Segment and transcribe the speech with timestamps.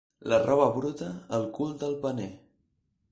[0.31, 2.31] La roba bruta, al cul del paner.